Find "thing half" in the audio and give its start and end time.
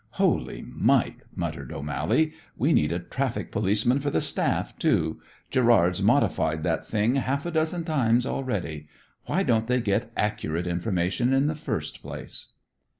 6.83-7.45